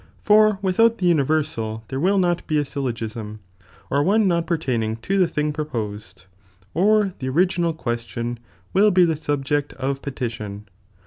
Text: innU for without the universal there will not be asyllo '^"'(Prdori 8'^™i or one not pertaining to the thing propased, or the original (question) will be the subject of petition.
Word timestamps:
innU 0.01 0.25
for 0.25 0.59
without 0.63 0.97
the 0.97 1.05
universal 1.05 1.83
there 1.89 1.99
will 1.99 2.17
not 2.17 2.47
be 2.47 2.55
asyllo 2.55 2.91
'^"'(Prdori 2.91 3.13
8'^™i 3.35 3.39
or 3.91 4.01
one 4.01 4.27
not 4.27 4.47
pertaining 4.47 4.95
to 4.95 5.19
the 5.19 5.27
thing 5.27 5.53
propased, 5.53 6.25
or 6.73 7.13
the 7.19 7.29
original 7.29 7.71
(question) 7.71 8.39
will 8.73 8.89
be 8.89 9.05
the 9.05 9.15
subject 9.15 9.73
of 9.73 10.01
petition. 10.01 10.65